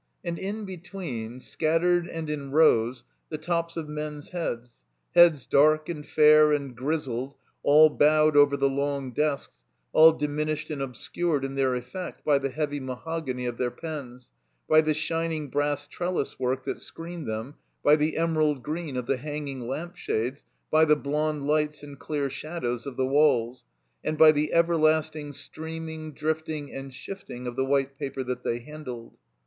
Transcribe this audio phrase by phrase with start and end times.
[0.25, 4.81] And in between, scattered an4 in rows, the tops of men's heads:
[5.13, 10.81] heads dark and fair and grizzled, all bowed over the long desks, all diminished and
[10.81, 14.31] obscured in their effect by the heavy mahogany of their pens,
[14.67, 19.17] by the shining brass trellis work that screened them, by the emerald green of the
[19.17, 23.67] hanging lampshades, by the blond lights and clear shadows of the walls,
[24.03, 28.57] and by the everlasting streaming, drift ing, and shifting of the white paper that they
[28.57, 29.15] handled.